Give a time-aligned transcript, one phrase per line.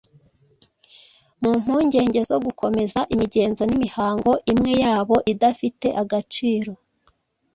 [1.41, 6.71] Mu mpungenge zo gukomeza imigenzo n’imihango imwe yabo idafite agaciro,